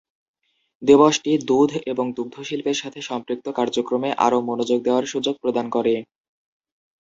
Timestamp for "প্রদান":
5.43-5.65